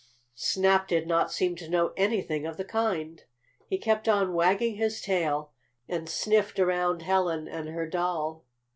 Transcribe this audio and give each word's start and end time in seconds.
Snap 0.33 0.87
did 0.87 1.05
not 1.05 1.31
seem 1.31 1.55
to 1.57 1.69
know 1.69 1.93
anything 1.95 2.47
of 2.47 2.57
the 2.57 2.65
kind. 2.65 3.23
He 3.67 3.77
kept 3.77 4.09
on 4.09 4.33
wagging 4.33 4.77
his 4.77 4.99
tail, 4.99 5.51
and 5.87 6.09
sniffed 6.09 6.59
around 6.59 7.03
Helen 7.03 7.47
and 7.47 7.69
her 7.69 7.85
doll. 7.87 8.43